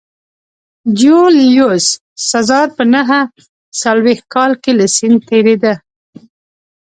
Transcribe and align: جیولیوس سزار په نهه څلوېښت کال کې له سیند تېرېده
جیولیوس 0.99 1.87
سزار 2.31 2.67
په 2.77 2.83
نهه 2.93 3.19
څلوېښت 3.81 4.25
کال 4.33 4.51
کې 4.63 4.71
له 4.79 4.85
سیند 4.95 5.19
تېرېده 5.29 5.73